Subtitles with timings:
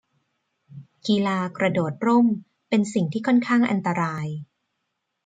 [1.07, 2.27] กีฬากระโดดร่ม
[2.69, 4.27] เป็นสิ่งที่ค่อนข้างอันตราย